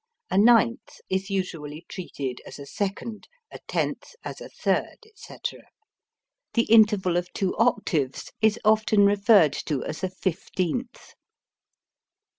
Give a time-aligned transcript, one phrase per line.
[0.31, 5.59] A ninth is usually treated as a second, a tenth as a third, etc.
[6.55, 11.13] The interval of two octaves is often referred to as a fifteenth.